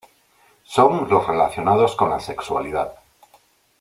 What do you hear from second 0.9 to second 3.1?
los relacionados con la sexualidad.